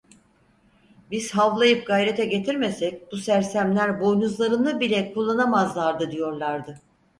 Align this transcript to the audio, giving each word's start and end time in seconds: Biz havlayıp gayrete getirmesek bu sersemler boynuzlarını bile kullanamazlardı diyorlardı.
Biz 1.11 1.35
havlayıp 1.35 1.87
gayrete 1.87 2.25
getirmesek 2.25 3.11
bu 3.11 3.17
sersemler 3.17 4.01
boynuzlarını 4.01 4.79
bile 4.79 5.13
kullanamazlardı 5.13 6.11
diyorlardı. 6.11 6.81